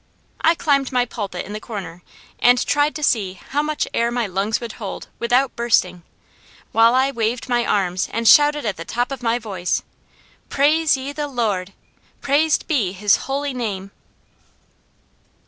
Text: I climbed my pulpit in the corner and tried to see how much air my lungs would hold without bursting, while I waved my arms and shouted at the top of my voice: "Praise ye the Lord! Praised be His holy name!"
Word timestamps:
I 0.41 0.55
climbed 0.55 0.91
my 0.91 1.05
pulpit 1.05 1.45
in 1.45 1.53
the 1.53 1.59
corner 1.59 2.01
and 2.39 2.65
tried 2.65 2.95
to 2.95 3.03
see 3.03 3.33
how 3.33 3.61
much 3.61 3.87
air 3.93 4.09
my 4.09 4.25
lungs 4.25 4.59
would 4.59 4.71
hold 4.81 5.09
without 5.19 5.55
bursting, 5.55 6.01
while 6.71 6.95
I 6.95 7.11
waved 7.11 7.47
my 7.47 7.63
arms 7.63 8.09
and 8.11 8.27
shouted 8.27 8.65
at 8.65 8.77
the 8.77 8.83
top 8.83 9.11
of 9.11 9.21
my 9.21 9.37
voice: 9.37 9.83
"Praise 10.49 10.97
ye 10.97 11.11
the 11.13 11.27
Lord! 11.27 11.73
Praised 12.19 12.67
be 12.67 12.93
His 12.93 13.15
holy 13.29 13.53
name!" 13.53 13.91